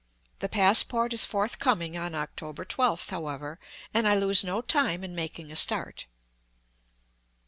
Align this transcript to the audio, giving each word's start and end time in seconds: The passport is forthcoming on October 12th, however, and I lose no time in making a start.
The 0.39 0.49
passport 0.49 1.13
is 1.13 1.25
forthcoming 1.25 1.95
on 1.95 2.15
October 2.15 2.65
12th, 2.65 3.11
however, 3.11 3.59
and 3.93 4.07
I 4.07 4.15
lose 4.15 4.43
no 4.43 4.59
time 4.59 5.03
in 5.03 5.13
making 5.13 5.51
a 5.51 5.55
start. 5.55 6.07